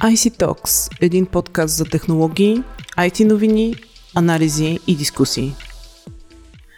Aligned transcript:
IC 0.00 0.30
Talks– 0.30 0.98
един 1.00 1.26
подкаст 1.26 1.76
за 1.76 1.84
технологии, 1.84 2.62
IT 2.98 3.24
новини, 3.24 3.74
анализи 4.16 4.78
и 4.86 4.96
дискусии. 4.96 5.52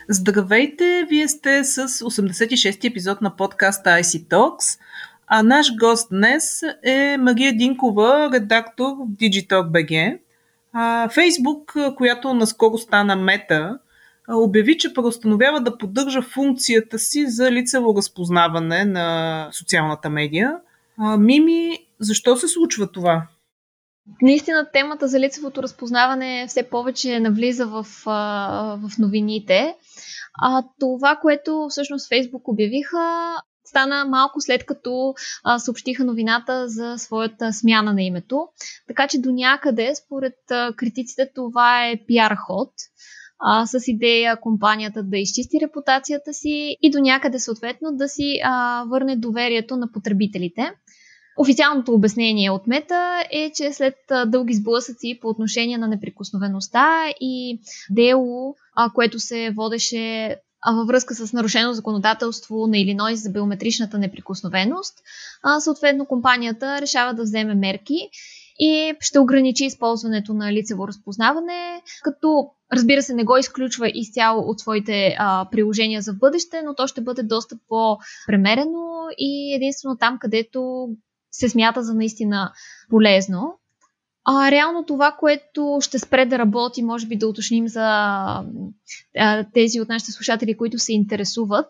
Здравейте! 0.09 1.07
Вие 1.11 1.29
сте 1.29 1.65
с 1.65 1.89
86-ти 1.89 2.87
епизод 2.87 3.21
на 3.21 3.37
подкаста 3.37 3.91
IC 3.91 4.29
Talks, 4.29 4.79
а 5.27 5.43
наш 5.43 5.77
гост 5.81 6.09
днес 6.11 6.63
е 6.85 7.17
Мария 7.19 7.57
Динкова, 7.57 8.31
редактор 8.33 8.85
в 8.85 9.07
Digitalk 9.07 9.71
BG. 9.71 10.19
Фейсбук, 11.13 11.77
която 11.97 12.35
наскоро 12.35 12.79
стана 12.79 13.17
мета, 13.17 13.79
обяви, 14.29 14.79
че 14.79 14.95
преустановява 14.95 15.61
да 15.61 15.79
поддържа 15.79 16.23
функцията 16.23 16.99
си 16.99 17.27
за 17.27 17.51
лицево 17.51 17.95
разпознаване 17.97 18.85
на 18.85 19.49
социалната 19.53 20.11
медия. 20.11 20.57
Мими, 21.19 21.79
защо 22.03 22.37
се 22.37 22.49
случва 22.49 22.93
това? 22.93 23.29
Наистина 24.23 24.71
темата 24.73 25.09
за 25.09 25.21
лицевото 25.21 25.63
разпознаване 25.63 26.47
все 26.49 26.63
повече 26.63 27.21
навлиза 27.21 27.67
в, 27.67 27.87
в 28.05 28.91
новините. 28.99 29.75
А 30.43 30.63
това, 30.81 31.17
което 31.17 31.67
всъщност 31.71 32.09
Фейсбук 32.09 32.49
обявиха, 32.49 33.35
стана 33.65 34.05
малко 34.05 34.41
след 34.41 34.67
като 34.67 35.15
а, 35.45 35.59
съобщиха 35.59 36.05
новината 36.05 36.69
за 36.69 36.99
своята 36.99 37.53
смяна 37.53 37.93
на 37.93 38.03
името. 38.03 38.49
Така 38.89 39.09
че 39.09 39.21
до 39.21 39.33
някъде, 39.33 39.93
според 39.95 40.35
а, 40.51 40.73
критиците, 40.77 41.31
това 41.35 41.87
е 41.87 42.05
пиар 42.07 42.37
ход 42.47 42.71
а, 43.39 43.67
с 43.67 43.89
идея 43.89 44.41
компанията 44.41 45.03
да 45.03 45.19
изчисти 45.19 45.61
репутацията 45.63 46.33
си 46.33 46.77
и 46.83 46.91
до 46.91 46.99
някъде 46.99 47.39
съответно 47.39 47.89
да 47.93 48.09
си 48.09 48.41
а, 48.45 48.85
върне 48.91 49.17
доверието 49.17 49.77
на 49.77 49.93
потребителите. 49.93 50.75
Официалното 51.37 51.95
обяснение 51.95 52.51
от 52.51 52.67
Мета 52.67 53.25
е, 53.31 53.53
че 53.55 53.73
след 53.73 53.95
дълги 54.27 54.55
сблъсъци 54.55 55.19
по 55.23 55.29
отношение 55.29 55.79
на 55.79 55.89
неприкосновеността 55.89 56.87
и 57.21 57.61
дело, 57.91 58.55
което 58.95 59.21
се 59.21 59.51
водеше 59.51 60.37
във 60.73 60.87
връзка 60.87 61.15
с 61.15 61.33
нарушено 61.33 61.73
законодателство 61.73 62.67
на 62.67 62.79
Илинойс 62.79 63.23
за 63.23 63.31
биометричната 63.31 63.99
неприкосновеност, 63.99 64.95
съответно 65.59 66.07
компанията 66.07 66.81
решава 66.81 67.15
да 67.15 67.23
вземе 67.23 67.55
мерки 67.55 68.09
и 68.59 68.95
ще 69.01 69.19
ограничи 69.19 69.65
използването 69.65 70.35
на 70.35 70.53
лицево 70.53 70.89
разпознаване, 70.89 71.83
като 72.03 72.51
разбира 72.73 73.03
се 73.03 73.15
не 73.15 73.25
го 73.25 73.37
изключва 73.37 73.91
изцяло 73.95 74.51
от 74.51 74.61
своите 74.61 75.17
а, 75.19 75.49
приложения 75.51 76.03
за 76.03 76.13
бъдеще, 76.13 76.63
но 76.63 76.75
то 76.75 76.87
ще 76.87 77.01
бъде 77.01 77.23
доста 77.23 77.57
по-премерено 77.69 79.07
и 79.19 79.55
единствено 79.55 79.97
там, 79.97 80.19
където 80.21 80.89
се 81.33 81.49
смята 81.49 81.83
за 81.83 81.95
наистина 81.95 82.53
полезно. 82.91 83.59
А, 84.25 84.51
реално 84.51 84.85
това, 84.85 85.17
което 85.19 85.79
ще 85.81 85.99
спре 85.99 86.27
да 86.27 86.39
работи, 86.39 86.83
може 86.83 87.07
би 87.07 87.17
да 87.17 87.29
уточним 87.29 87.69
за 87.69 87.83
а, 89.19 89.45
тези 89.55 89.81
от 89.81 89.89
нашите 89.89 90.13
слушатели, 90.13 90.57
които 90.57 90.79
се 90.79 90.93
интересуват, 90.93 91.67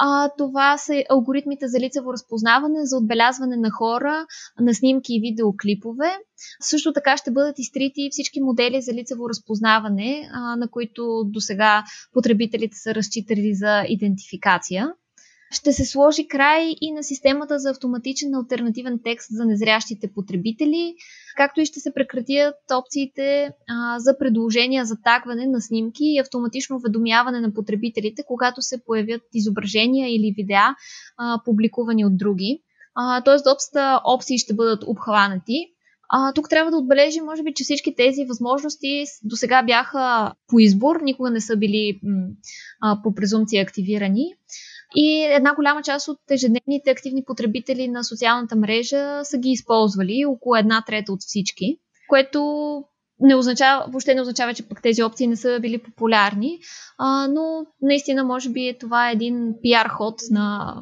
а, 0.00 0.30
това 0.38 0.78
са 0.78 1.04
алгоритмите 1.10 1.68
за 1.68 1.80
лицево 1.80 2.12
разпознаване, 2.12 2.86
за 2.86 2.96
отбелязване 2.96 3.56
на 3.56 3.70
хора, 3.70 4.26
на 4.60 4.74
снимки 4.74 5.14
и 5.14 5.20
видеоклипове. 5.20 6.10
Също 6.60 6.92
така 6.92 7.16
ще 7.16 7.30
бъдат 7.30 7.58
изтрити 7.58 8.08
всички 8.10 8.40
модели 8.40 8.82
за 8.82 8.92
лицево 8.92 9.28
разпознаване, 9.28 10.28
а, 10.32 10.56
на 10.56 10.68
които 10.70 11.24
до 11.26 11.40
сега 11.40 11.84
потребителите 12.12 12.76
са 12.76 12.94
разчитали 12.94 13.54
за 13.54 13.84
идентификация. 13.88 14.92
Ще 15.52 15.72
се 15.72 15.84
сложи 15.84 16.28
край 16.28 16.74
и 16.80 16.92
на 16.92 17.02
системата 17.02 17.58
за 17.58 17.70
автоматичен 17.70 18.34
альтернативен 18.34 19.00
текст 19.04 19.28
за 19.32 19.44
незрящите 19.44 20.12
потребители, 20.14 20.94
както 21.36 21.60
и 21.60 21.66
ще 21.66 21.80
се 21.80 21.94
прекратят 21.94 22.54
опциите 22.72 23.50
а, 23.68 23.98
за 23.98 24.18
предложения 24.18 24.84
за 24.84 24.96
тагване 25.04 25.46
на 25.46 25.60
снимки 25.60 26.04
и 26.04 26.18
автоматично 26.18 26.76
уведомяване 26.76 27.40
на 27.40 27.54
потребителите, 27.54 28.22
когато 28.26 28.62
се 28.62 28.84
появят 28.84 29.22
изображения 29.34 30.08
или 30.08 30.34
видеа, 30.36 30.74
а, 31.18 31.40
публикувани 31.44 32.04
от 32.04 32.16
други. 32.16 32.62
Тоест, 33.24 33.44
доста 33.44 34.00
опции 34.04 34.38
ще 34.38 34.54
бъдат 34.54 34.84
обхванати. 34.86 35.66
А, 36.08 36.32
тук 36.32 36.48
трябва 36.48 36.70
да 36.70 36.76
отбележим, 36.76 37.24
може 37.24 37.42
би, 37.42 37.54
че 37.54 37.64
всички 37.64 37.94
тези 37.94 38.24
възможности 38.24 39.04
до 39.24 39.36
сега 39.36 39.62
бяха 39.62 40.32
по 40.48 40.58
избор, 40.58 41.00
никога 41.02 41.30
не 41.30 41.40
са 41.40 41.56
били 41.56 42.00
м, 42.02 42.26
а, 42.80 43.02
по 43.02 43.14
презумпция 43.14 43.62
активирани. 43.62 44.34
И 44.96 45.24
една 45.24 45.54
голяма 45.54 45.82
част 45.82 46.08
от 46.08 46.18
ежедневните 46.30 46.90
активни 46.90 47.24
потребители 47.24 47.88
на 47.88 48.04
социалната 48.04 48.56
мрежа 48.56 49.20
са 49.22 49.38
ги 49.38 49.50
използвали, 49.50 50.24
около 50.28 50.56
една 50.56 50.84
трета 50.86 51.12
от 51.12 51.20
всички, 51.20 51.76
което 52.08 52.40
не 53.20 53.34
означава, 53.34 53.84
въобще 53.88 54.14
не 54.14 54.20
означава, 54.20 54.54
че 54.54 54.68
пък 54.68 54.82
тези 54.82 55.02
опции 55.02 55.26
не 55.26 55.36
са 55.36 55.58
били 55.60 55.78
популярни, 55.78 56.58
а, 56.98 57.28
но 57.28 57.66
наистина 57.82 58.24
може 58.24 58.50
би 58.50 58.68
е 58.68 58.78
това 58.78 59.10
един 59.10 59.54
пиар 59.62 59.88
ход 59.88 60.14
на 60.30 60.76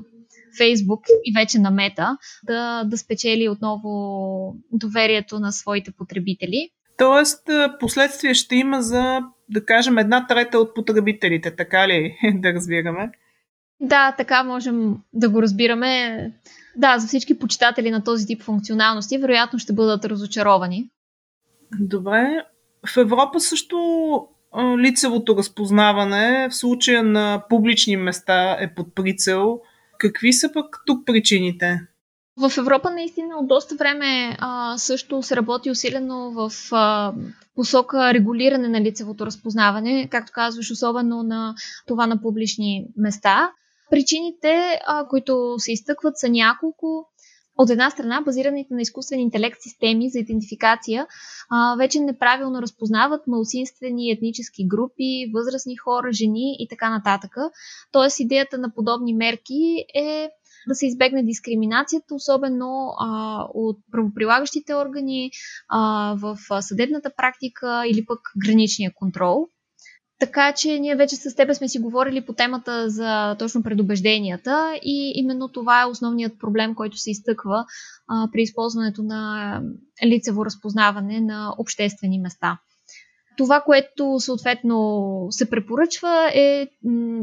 Фейсбук 0.58 1.00
и 1.24 1.32
вече 1.40 1.58
на 1.58 1.70
Мета 1.70 2.16
да, 2.46 2.84
да 2.84 2.98
спечели 2.98 3.48
отново 3.48 4.56
доверието 4.72 5.38
на 5.38 5.52
своите 5.52 5.90
потребители. 5.98 6.70
Тоест, 6.98 7.48
последствия 7.80 8.34
ще 8.34 8.56
има 8.56 8.82
за, 8.82 9.20
да 9.48 9.64
кажем, 9.64 9.98
една 9.98 10.26
трета 10.26 10.58
от 10.58 10.74
потребителите, 10.74 11.56
така 11.56 11.88
ли 11.88 12.16
да 12.34 12.52
разбираме? 12.52 13.10
Да, 13.80 14.12
така 14.12 14.44
можем 14.44 14.96
да 15.12 15.28
го 15.28 15.42
разбираме. 15.42 16.32
Да, 16.76 16.98
за 16.98 17.06
всички 17.06 17.38
почитатели 17.38 17.90
на 17.90 18.04
този 18.04 18.26
тип 18.26 18.42
функционалности 18.42 19.18
вероятно 19.18 19.58
ще 19.58 19.72
бъдат 19.72 20.04
разочаровани. 20.04 20.90
Добре. 21.80 22.44
В 22.94 22.96
Европа 22.96 23.40
също 23.40 23.78
лицевото 24.78 25.36
разпознаване 25.36 26.48
в 26.50 26.54
случая 26.54 27.02
на 27.02 27.42
публични 27.48 27.96
места 27.96 28.56
е 28.60 28.74
под 28.74 28.94
прицел. 28.94 29.60
Какви 29.98 30.32
са 30.32 30.52
пък 30.52 30.82
тук 30.86 31.06
причините? 31.06 31.80
В 32.36 32.58
Европа 32.58 32.90
наистина 32.90 33.36
от 33.36 33.48
доста 33.48 33.74
време 33.74 34.36
а, 34.38 34.78
също 34.78 35.22
се 35.22 35.36
работи 35.36 35.70
усилено 35.70 36.30
в 36.30 36.52
а, 36.72 37.12
посока 37.54 38.14
регулиране 38.14 38.68
на 38.68 38.80
лицевото 38.80 39.26
разпознаване, 39.26 40.08
както 40.10 40.32
казваш, 40.34 40.70
особено 40.70 41.22
на 41.22 41.54
това 41.86 42.06
на 42.06 42.22
публични 42.22 42.86
места. 42.96 43.50
Причините, 43.90 44.80
а, 44.86 45.08
които 45.08 45.54
се 45.58 45.72
изтъкват, 45.72 46.18
са 46.18 46.28
няколко. 46.28 47.06
От 47.56 47.70
една 47.70 47.90
страна, 47.90 48.22
базираните 48.24 48.74
на 48.74 48.82
изкуствен 48.82 49.20
интелект 49.20 49.56
системи 49.60 50.10
за 50.10 50.18
идентификация 50.18 51.06
а, 51.50 51.76
вече 51.76 52.00
неправилно 52.00 52.62
разпознават 52.62 53.26
малцинствени 53.26 54.10
етнически 54.10 54.68
групи, 54.68 55.30
възрастни 55.34 55.76
хора, 55.76 56.12
жени 56.12 56.56
и 56.58 56.68
така 56.68 56.90
нататък. 56.90 57.36
Тоест, 57.92 58.20
идеята 58.20 58.58
на 58.58 58.74
подобни 58.74 59.14
мерки 59.14 59.84
е 59.94 60.30
да 60.68 60.74
се 60.74 60.86
избегне 60.86 61.22
дискриминацията, 61.22 62.14
особено 62.14 62.94
а, 62.98 63.42
от 63.54 63.78
правоприлагащите 63.92 64.74
органи 64.74 65.30
а, 65.68 66.14
в 66.14 66.38
съдебната 66.62 67.10
практика 67.16 67.82
или 67.86 68.04
пък 68.04 68.20
граничния 68.46 68.92
контрол. 68.94 69.48
Така 70.20 70.52
че 70.52 70.78
ние 70.78 70.96
вече 70.96 71.16
с 71.16 71.34
теб 71.34 71.54
сме 71.54 71.68
си 71.68 71.78
говорили 71.78 72.26
по 72.26 72.32
темата 72.32 72.90
за 72.90 73.36
точно 73.38 73.62
предубежденията 73.62 74.78
и 74.82 75.12
именно 75.14 75.48
това 75.48 75.82
е 75.82 75.86
основният 75.86 76.38
проблем, 76.38 76.74
който 76.74 76.96
се 76.96 77.10
изтъква 77.10 77.64
а, 78.08 78.28
при 78.32 78.42
използването 78.42 79.02
на 79.02 79.62
лицево 80.06 80.44
разпознаване 80.44 81.20
на 81.20 81.54
обществени 81.58 82.18
места. 82.18 82.58
Това, 83.36 83.60
което 83.60 84.20
съответно 84.20 85.26
се 85.30 85.50
препоръчва 85.50 86.30
е 86.34 86.68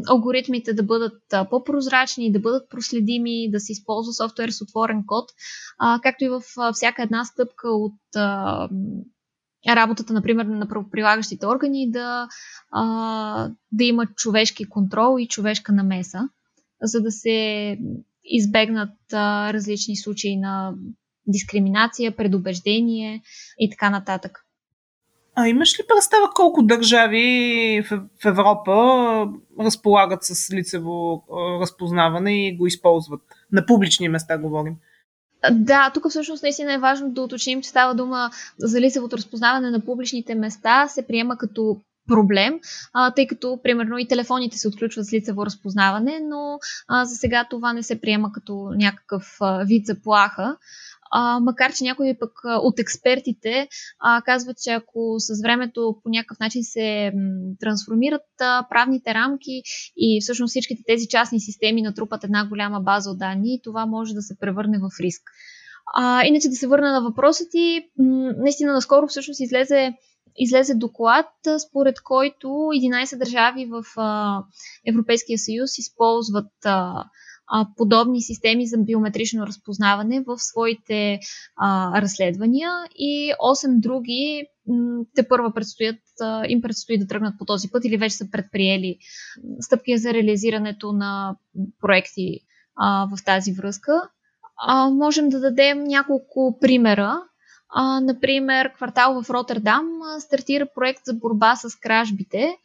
алгоритмите 0.09 0.73
да 0.73 0.83
бъдат 0.83 1.21
по-прозрачни, 1.49 2.31
да 2.31 2.39
бъдат 2.39 2.69
проследими, 2.69 3.51
да 3.51 3.59
се 3.59 3.71
използва 3.71 4.13
софтуер 4.13 4.49
с 4.49 4.61
отворен 4.61 5.03
код, 5.07 5.25
а, 5.79 5.99
както 6.03 6.23
и 6.23 6.29
в 6.29 6.41
всяка 6.73 7.03
една 7.03 7.25
стъпка 7.25 7.69
от 7.69 7.99
а, 8.15 8.69
работата, 9.75 10.13
например, 10.13 10.45
на 10.45 10.67
правоприлагащите 10.67 11.47
органи 11.47 11.91
да, 11.91 12.27
а, 12.71 13.49
да 13.71 13.83
има 13.83 14.05
човешки 14.05 14.69
контрол 14.69 15.19
и 15.19 15.27
човешка 15.27 15.71
намеса, 15.71 16.19
за 16.81 17.01
да 17.01 17.11
се 17.11 17.77
избегнат 18.23 19.13
а, 19.13 19.53
различни 19.53 19.97
случаи 19.97 20.37
на 20.37 20.73
дискриминация, 21.27 22.15
предубеждение 22.15 23.21
и 23.59 23.69
така 23.69 23.89
нататък. 23.89 24.43
А 25.39 25.47
имаш 25.47 25.79
ли 25.79 25.83
представа 25.87 26.29
колко 26.35 26.63
държави 26.63 27.83
в 27.89 28.25
Европа 28.25 28.73
разполагат 29.59 30.23
с 30.23 30.53
лицево 30.53 31.23
разпознаване 31.61 32.47
и 32.47 32.57
го 32.57 32.67
използват? 32.67 33.21
На 33.51 33.65
публични 33.65 34.09
места 34.09 34.37
говорим. 34.37 34.75
Да, 35.51 35.91
тук 35.93 36.09
всъщност 36.09 36.43
наистина 36.43 36.73
е 36.73 36.77
важно 36.77 37.11
да 37.11 37.21
уточним, 37.21 37.61
че 37.61 37.69
става 37.69 37.95
дума 37.95 38.31
за 38.57 38.81
лицевото 38.81 39.17
разпознаване 39.17 39.71
на 39.71 39.79
публичните 39.79 40.35
места, 40.35 40.87
се 40.87 41.07
приема 41.07 41.37
като 41.37 41.77
проблем, 42.07 42.59
а, 42.93 43.11
тъй 43.11 43.27
като, 43.27 43.59
примерно, 43.63 43.97
и 43.97 44.07
телефоните 44.07 44.57
се 44.57 44.67
отключват 44.67 45.05
с 45.05 45.13
лицево 45.13 45.45
разпознаване, 45.45 46.19
но 46.29 46.59
а, 46.87 47.05
за 47.05 47.15
сега 47.15 47.47
това 47.49 47.73
не 47.73 47.83
се 47.83 48.01
приема 48.01 48.31
като 48.31 48.69
някакъв 48.75 49.37
а, 49.41 49.63
вид 49.63 49.85
заплаха. 49.85 50.57
А, 51.11 51.39
макар 51.39 51.73
че 51.73 51.83
някои 51.83 52.19
пък 52.19 52.31
от 52.43 52.79
експертите 52.79 53.67
а, 53.99 54.21
казват, 54.21 54.57
че 54.63 54.71
ако 54.71 55.15
с 55.17 55.41
времето 55.41 55.95
по 56.03 56.09
някакъв 56.09 56.39
начин 56.39 56.63
се 56.63 57.11
м, 57.15 57.21
трансформират 57.59 58.25
а, 58.41 58.67
правните 58.69 59.13
рамки 59.13 59.61
и 59.97 60.19
всъщност 60.21 60.51
всичките 60.51 60.83
тези 60.87 61.07
частни 61.07 61.39
системи 61.39 61.81
натрупат 61.81 62.23
една 62.23 62.47
голяма 62.47 62.79
база 62.79 63.09
от 63.11 63.19
данни, 63.19 63.61
това 63.63 63.85
може 63.85 64.13
да 64.13 64.21
се 64.21 64.39
превърне 64.39 64.77
в 64.77 64.89
риск. 64.99 65.21
А, 65.95 66.25
иначе 66.25 66.49
да 66.49 66.55
се 66.55 66.67
върна 66.67 66.91
на 66.91 67.01
въпроса 67.01 67.43
ти, 67.51 67.81
м- 67.99 68.31
наистина 68.37 68.73
наскоро 68.73 69.07
всъщност 69.07 69.39
излезе 69.39 69.93
излезе 70.37 70.75
доклад, 70.75 71.25
според 71.69 72.01
който 72.01 72.47
11 72.47 73.17
държави 73.17 73.65
в 73.65 73.83
а, 73.97 74.41
Европейския 74.87 75.37
съюз 75.37 75.77
използват 75.77 76.51
а, 76.65 77.03
подобни 77.77 78.21
системи 78.21 78.67
за 78.67 78.77
биометрично 78.77 79.47
разпознаване 79.47 80.23
в 80.27 80.39
своите 80.39 81.19
а, 81.55 82.01
разследвания 82.01 82.69
и 82.95 83.33
8 83.33 83.79
други 83.79 84.47
те 85.15 85.27
първа 85.27 85.53
предстоят, 85.53 85.99
им 86.47 86.61
предстои 86.61 86.97
да 86.97 87.07
тръгнат 87.07 87.37
по 87.39 87.45
този 87.45 87.69
път 87.71 87.85
или 87.85 87.97
вече 87.97 88.15
са 88.15 88.31
предприели 88.31 88.97
стъпки 89.59 89.97
за 89.97 90.13
реализирането 90.13 90.91
на 90.91 91.35
проекти 91.81 92.39
а, 92.75 93.07
в 93.15 93.25
тази 93.25 93.51
връзка. 93.51 94.09
А, 94.67 94.89
можем 94.89 95.29
да 95.29 95.39
дадем 95.39 95.83
няколко 95.83 96.57
примера. 96.61 97.21
А, 97.69 97.99
например, 97.99 98.73
квартал 98.73 99.23
в 99.23 99.29
Роттердам 99.29 99.85
стартира 100.19 100.67
проект 100.75 101.01
за 101.05 101.13
борба 101.13 101.55
с 101.55 101.75
кражбите, 101.75 102.57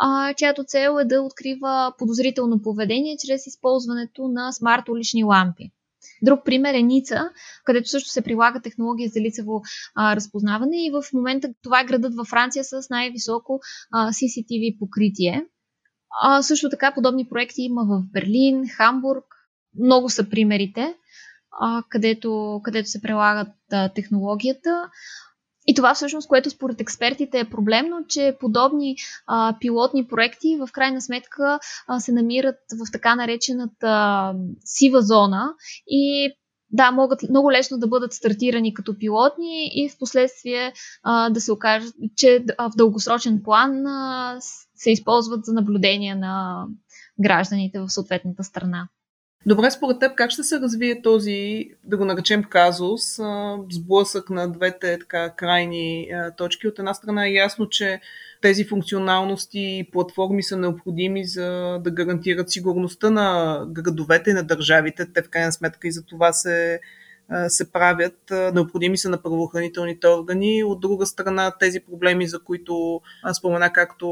а, 0.00 0.34
чиято 0.34 0.64
цел 0.64 0.98
е 1.00 1.04
да 1.04 1.22
открива 1.22 1.92
подозрително 1.98 2.62
поведение 2.62 3.16
чрез 3.26 3.46
използването 3.46 4.28
на 4.28 4.52
смарт 4.52 4.88
улични 4.88 5.24
лампи. 5.24 5.70
Друг 6.22 6.44
пример 6.44 6.74
е 6.74 6.82
Ница, 6.82 7.30
където 7.64 7.88
също 7.88 8.08
се 8.10 8.22
прилага 8.22 8.60
технология 8.60 9.08
за 9.08 9.20
лицево 9.20 9.62
а, 9.94 10.16
разпознаване 10.16 10.86
и 10.86 10.90
в 10.90 11.12
момента 11.12 11.48
това 11.62 11.80
е 11.80 11.84
градът 11.84 12.14
във 12.14 12.26
Франция 12.26 12.64
с 12.64 12.90
най-високо 12.90 13.60
а, 13.92 14.10
CCTV 14.10 14.78
покритие. 14.78 15.46
А, 16.22 16.42
също 16.42 16.70
така 16.70 16.94
подобни 16.94 17.28
проекти 17.28 17.62
има 17.62 17.84
в 17.84 18.02
Берлин, 18.12 18.68
Хамбург. 18.68 19.24
Много 19.84 20.10
са 20.10 20.28
примерите 20.28 20.94
а, 21.60 21.82
където, 21.88 22.60
където 22.64 22.88
се 22.88 23.02
прилагат 23.02 23.54
а, 23.72 23.88
технологията. 23.88 24.90
И 25.66 25.74
това 25.74 25.94
всъщност, 25.94 26.28
което 26.28 26.50
според 26.50 26.80
експертите 26.80 27.38
е 27.38 27.50
проблемно, 27.50 27.96
че 28.08 28.36
подобни 28.40 28.96
а, 29.26 29.56
пилотни 29.60 30.06
проекти 30.06 30.56
в 30.60 30.68
крайна 30.72 31.00
сметка 31.00 31.58
а, 31.86 32.00
се 32.00 32.12
намират 32.12 32.58
в 32.72 32.92
така 32.92 33.14
наречената 33.14 34.34
сива 34.64 35.02
зона 35.02 35.54
и 35.86 36.32
да, 36.70 36.90
могат 36.90 37.22
много 37.30 37.52
лесно 37.52 37.78
да 37.78 37.86
бъдат 37.86 38.12
стартирани 38.12 38.74
като 38.74 38.98
пилотни 38.98 39.70
и 39.74 39.88
в 39.88 39.98
последствие 39.98 40.72
да 41.30 41.40
се 41.40 41.52
окаже, 41.52 41.86
че 42.16 42.44
а, 42.58 42.70
в 42.70 42.72
дългосрочен 42.76 43.42
план 43.42 43.86
а, 43.86 44.36
се 44.74 44.90
използват 44.90 45.44
за 45.44 45.52
наблюдение 45.52 46.14
на 46.14 46.64
гражданите 47.20 47.80
в 47.80 47.88
съответната 47.88 48.44
страна. 48.44 48.88
Добре, 49.46 49.70
според 49.70 49.98
теб 49.98 50.14
как 50.14 50.30
ще 50.30 50.42
се 50.42 50.60
развие 50.60 51.02
този, 51.02 51.70
да 51.84 51.96
го 51.96 52.04
наречем 52.04 52.44
казус, 52.44 53.18
сблъсък 53.70 54.30
на 54.30 54.52
двете 54.52 54.98
така 54.98 55.30
крайни 55.30 56.08
точки? 56.36 56.68
От 56.68 56.78
една 56.78 56.94
страна 56.94 57.26
е 57.26 57.32
ясно, 57.32 57.68
че 57.68 58.00
тези 58.40 58.64
функционалности 58.64 59.58
и 59.58 59.88
платформи 59.92 60.42
са 60.42 60.56
необходими 60.56 61.24
за 61.24 61.78
да 61.84 61.90
гарантират 61.90 62.50
сигурността 62.50 63.10
на 63.10 63.58
градовете 63.68 64.30
и 64.30 64.34
на 64.34 64.42
държавите. 64.42 65.06
Те 65.12 65.22
в 65.22 65.28
крайна 65.28 65.52
сметка 65.52 65.88
и 65.88 65.92
за 65.92 66.04
това 66.04 66.32
се 66.32 66.80
се 67.48 67.72
правят, 67.72 68.32
необходими 68.54 68.98
са 68.98 69.10
на 69.10 69.22
правоохранителните 69.22 70.08
органи. 70.08 70.64
От 70.64 70.80
друга 70.80 71.06
страна, 71.06 71.52
тези 71.60 71.80
проблеми, 71.80 72.26
за 72.26 72.42
които 72.42 73.00
спомена, 73.38 73.72
както 73.72 74.06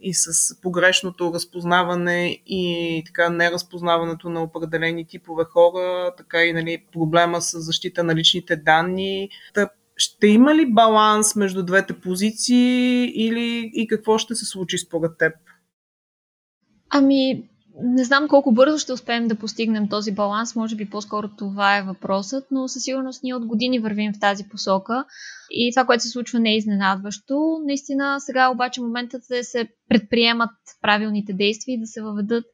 и 0.00 0.14
с 0.14 0.60
погрешното 0.60 1.32
разпознаване 1.34 2.42
и 2.46 3.02
така 3.06 3.30
неразпознаването 3.30 4.28
на 4.28 4.42
определени 4.42 5.06
типове 5.06 5.44
хора, 5.44 6.14
така 6.16 6.44
и 6.44 6.52
нали, 6.52 6.84
проблема 6.92 7.40
с 7.40 7.60
защита 7.60 8.04
на 8.04 8.14
личните 8.14 8.56
данни. 8.56 9.28
Ще 9.96 10.26
има 10.26 10.54
ли 10.54 10.72
баланс 10.72 11.36
между 11.36 11.62
двете 11.62 12.00
позиции 12.00 13.04
или 13.04 13.70
и 13.74 13.86
какво 13.86 14.18
ще 14.18 14.34
се 14.34 14.44
случи 14.44 14.78
според 14.78 15.18
теб? 15.18 15.32
Ами, 16.90 17.48
не 17.82 18.04
знам 18.04 18.28
колко 18.28 18.52
бързо 18.52 18.78
ще 18.78 18.92
успеем 18.92 19.28
да 19.28 19.34
постигнем 19.34 19.88
този 19.88 20.12
баланс, 20.12 20.56
може 20.56 20.76
би 20.76 20.90
по-скоро 20.90 21.28
това 21.28 21.76
е 21.76 21.82
въпросът, 21.82 22.46
но 22.50 22.68
със 22.68 22.82
сигурност 22.82 23.22
ние 23.22 23.34
от 23.34 23.46
години 23.46 23.78
вървим 23.78 24.12
в 24.12 24.20
тази 24.20 24.48
посока 24.48 25.04
и 25.50 25.72
това, 25.72 25.84
което 25.86 26.02
се 26.02 26.08
случва 26.08 26.40
не 26.40 26.50
е 26.50 26.56
изненадващо. 26.56 27.58
Наистина 27.66 28.20
сега 28.20 28.50
обаче 28.50 28.80
моментът 28.80 29.22
е 29.30 29.36
да 29.36 29.44
се 29.44 29.68
предприемат 29.88 30.50
правилните 30.82 31.32
действия 31.32 31.74
и 31.74 31.80
да 31.80 31.86
се 31.86 32.02
въведат 32.02 32.44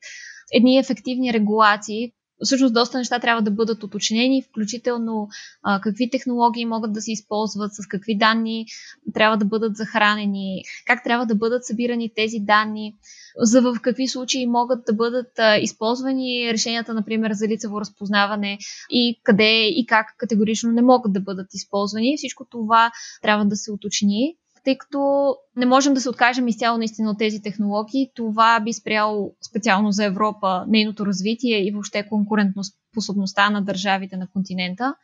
едни 0.53 0.79
ефективни 0.79 1.33
регулации, 1.33 2.13
всъщност 2.45 2.75
доста 2.75 2.99
неща 2.99 3.19
трябва 3.19 3.43
да 3.43 3.51
бъдат 3.51 3.83
уточнени, 3.83 4.43
включително 4.43 5.29
а, 5.63 5.81
какви 5.81 6.11
технологии 6.11 6.67
могат 6.67 6.93
да 6.93 7.01
се 7.01 7.13
използват, 7.13 7.75
с 7.75 7.87
какви 7.87 8.19
данни 8.19 8.67
трябва 9.15 9.37
да 9.37 9.45
бъдат 9.45 9.77
захранени, 9.77 10.63
как 10.87 11.05
трябва 11.05 11.27
да 11.27 11.35
бъдат 11.35 11.65
събирани 11.65 12.13
тези 12.17 12.39
данни, 12.41 12.95
за 13.39 13.63
в 13.63 13.77
какви 13.83 14.09
случаи 14.09 14.47
могат 14.47 14.85
да 14.87 14.93
бъдат 14.93 15.39
а, 15.39 15.57
използвани 15.57 16.53
решенията, 16.53 16.95
например, 16.95 17.33
за 17.33 17.49
лицево 17.49 17.81
разпознаване 17.81 18.59
и 18.91 19.21
къде 19.23 19.67
и 19.69 19.87
как 19.87 20.07
категорично 20.19 20.73
не 20.73 20.83
могат 20.83 21.13
да 21.13 21.21
бъдат 21.21 21.55
използвани. 21.55 22.17
Всичко 22.17 22.45
това 22.51 22.91
трябва 23.23 23.45
да 23.45 23.57
се 23.57 23.73
уточни 23.73 24.37
тъй 24.67 24.79
като 24.79 25.35
не 25.57 25.67
можем 25.67 25.95
да 25.95 26.01
се 26.01 26.09
откажем 26.09 26.49
изцяло 26.49 26.79
наистина 26.79 27.11
от 27.11 27.19
тези 27.19 27.43
технологии. 27.43 28.11
Това 28.15 28.61
би 28.61 28.73
спряло 28.73 29.35
специално 29.51 29.93
за 29.93 30.05
Европа 30.05 30.65
нейното 30.69 31.07
развитие 31.07 31.67
и 31.67 31.73
въобще 31.73 32.09
конкурентоспособността 32.09 33.51
на 33.51 33.63
държавите 33.63 34.17
на 34.17 34.29
континента. 34.33 34.95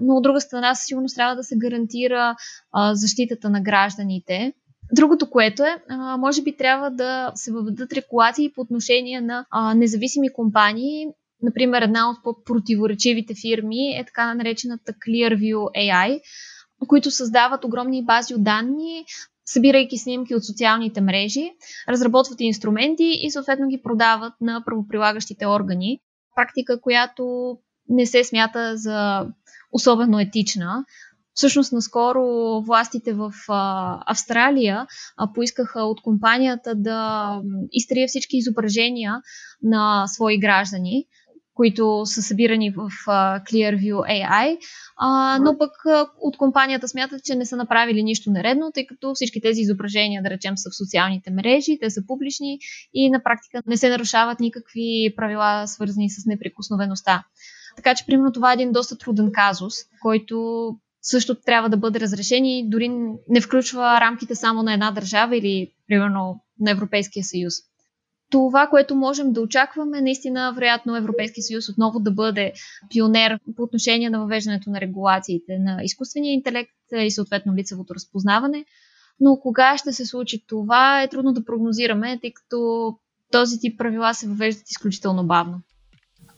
Но 0.00 0.14
от 0.14 0.22
друга 0.22 0.40
страна, 0.40 0.74
със 0.74 0.86
сигурност 0.86 1.16
трябва 1.16 1.36
да 1.36 1.44
се 1.44 1.56
гарантира 1.58 2.36
а, 2.72 2.94
защитата 2.94 3.50
на 3.50 3.60
гражданите. 3.60 4.52
Другото, 4.92 5.30
което 5.30 5.62
е, 5.62 5.76
може 6.18 6.42
би 6.42 6.56
трябва 6.56 6.90
да 6.90 7.32
се 7.34 7.52
въведат 7.52 7.92
регулации 7.92 8.52
по 8.52 8.60
отношение 8.60 9.20
на 9.20 9.46
независими 9.76 10.32
компании. 10.32 11.06
Например, 11.42 11.82
една 11.82 12.10
от 12.10 12.44
противоречивите 12.44 13.34
фирми 13.40 13.96
е 13.98 14.04
така 14.04 14.34
наречената 14.34 14.92
Clearview 14.92 15.56
AI, 15.56 16.20
които 16.86 17.10
създават 17.10 17.64
огромни 17.64 18.04
бази 18.04 18.34
от 18.34 18.44
данни, 18.44 19.04
събирайки 19.46 19.98
снимки 19.98 20.34
от 20.34 20.44
социалните 20.44 21.00
мрежи, 21.00 21.50
разработват 21.88 22.40
инструменти 22.40 23.18
и 23.22 23.30
съответно 23.30 23.68
ги 23.68 23.82
продават 23.82 24.32
на 24.40 24.62
правоприлагащите 24.66 25.46
органи. 25.46 25.98
Практика, 26.36 26.80
която 26.80 27.56
не 27.88 28.06
се 28.06 28.24
смята 28.24 28.76
за 28.76 29.26
особено 29.72 30.20
етична. 30.20 30.84
Всъщност, 31.34 31.72
наскоро 31.72 32.22
властите 32.66 33.12
в 33.12 33.32
Австралия 34.06 34.86
поискаха 35.34 35.80
от 35.82 36.02
компанията 36.02 36.74
да 36.74 37.40
изтрие 37.72 38.06
всички 38.06 38.36
изображения 38.36 39.14
на 39.62 40.06
свои 40.06 40.38
граждани, 40.38 41.06
които 41.54 42.02
са 42.06 42.22
събирани 42.22 42.70
в 42.70 42.90
Clearview 43.50 43.94
AI, 43.94 44.58
но 45.40 45.58
пък 45.58 45.70
от 46.20 46.36
компанията 46.36 46.88
смятат, 46.88 47.24
че 47.24 47.34
не 47.34 47.46
са 47.46 47.56
направили 47.56 48.02
нищо 48.02 48.30
нередно, 48.30 48.70
тъй 48.74 48.86
като 48.86 49.14
всички 49.14 49.40
тези 49.40 49.60
изображения, 49.60 50.22
да 50.22 50.30
речем, 50.30 50.56
са 50.56 50.70
в 50.70 50.76
социалните 50.76 51.30
мрежи, 51.30 51.78
те 51.80 51.90
са 51.90 52.06
публични 52.06 52.58
и 52.94 53.10
на 53.10 53.22
практика 53.22 53.62
не 53.66 53.76
се 53.76 53.88
нарушават 53.88 54.40
никакви 54.40 55.14
правила, 55.16 55.66
свързани 55.66 56.10
с 56.10 56.26
неприкосновеността. 56.26 57.24
Така 57.76 57.94
че, 57.94 58.06
примерно, 58.06 58.32
това 58.32 58.50
е 58.50 58.54
един 58.54 58.72
доста 58.72 58.98
труден 58.98 59.30
казус, 59.32 59.74
който 60.02 60.66
също 61.02 61.34
трябва 61.40 61.68
да 61.68 61.76
бъде 61.76 62.00
разрешен 62.00 62.44
и 62.44 62.68
дори 62.70 62.88
не 63.28 63.40
включва 63.40 64.00
рамките 64.00 64.34
само 64.34 64.62
на 64.62 64.72
една 64.74 64.90
държава 64.90 65.36
или, 65.36 65.72
примерно, 65.88 66.40
на 66.60 66.70
Европейския 66.70 67.24
съюз 67.24 67.54
това, 68.32 68.66
което 68.66 68.96
можем 68.96 69.32
да 69.32 69.40
очакваме, 69.40 70.00
наистина, 70.00 70.52
вероятно, 70.54 70.96
Европейския 70.96 71.42
съюз 71.42 71.68
отново 71.68 72.00
да 72.00 72.10
бъде 72.10 72.52
пионер 72.90 73.38
по 73.56 73.62
отношение 73.62 74.10
на 74.10 74.20
въвеждането 74.20 74.70
на 74.70 74.80
регулациите 74.80 75.58
на 75.58 75.78
изкуствения 75.82 76.32
интелект 76.32 76.72
и 76.92 77.10
съответно 77.10 77.54
лицевото 77.54 77.94
разпознаване. 77.94 78.64
Но 79.20 79.36
кога 79.36 79.78
ще 79.78 79.92
се 79.92 80.06
случи 80.06 80.44
това 80.46 81.02
е 81.02 81.08
трудно 81.08 81.32
да 81.32 81.44
прогнозираме, 81.44 82.18
тъй 82.20 82.32
като 82.32 82.88
този 83.30 83.58
тип 83.60 83.78
правила 83.78 84.14
се 84.14 84.28
въвеждат 84.28 84.70
изключително 84.70 85.26
бавно. 85.26 85.60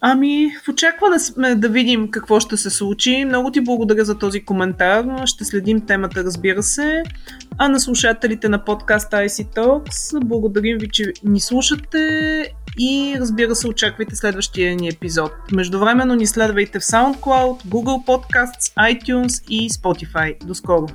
Ами, 0.07 0.51
в 0.65 0.69
очакване 0.69 1.19
сме 1.19 1.55
да 1.55 1.69
видим 1.69 2.11
какво 2.11 2.41
ще 2.41 2.57
се 2.57 2.71
случи. 2.71 3.25
Много 3.25 3.51
ти 3.51 3.61
благодаря 3.61 4.05
за 4.05 4.19
този 4.19 4.45
коментар. 4.45 5.05
Ще 5.27 5.45
следим 5.45 5.81
темата, 5.81 6.25
разбира 6.25 6.63
се. 6.63 7.03
А 7.59 7.69
на 7.69 7.81
слушателите 7.81 8.49
на 8.49 8.65
подкаста 8.65 9.17
IC 9.17 9.57
Talks, 9.57 10.25
благодарим 10.25 10.79
ви, 10.79 10.89
че 10.89 11.13
ни 11.25 11.41
слушате 11.41 11.99
и 12.79 13.17
разбира 13.21 13.55
се 13.55 13.69
очаквайте 13.69 14.17
следващия 14.17 14.77
ни 14.77 14.89
епизод. 14.89 15.33
Междувременно 15.53 16.15
ни 16.15 16.27
следвайте 16.27 16.81
в 16.81 16.83
SoundCloud, 16.83 17.65
Google 17.65 18.07
Podcasts, 18.07 18.75
iTunes 18.77 19.49
и 19.51 19.71
Spotify. 19.71 20.45
До 20.45 20.55
скоро! 20.55 20.87